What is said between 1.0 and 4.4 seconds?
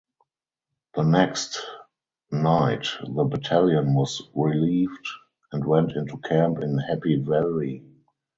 next night the battalion was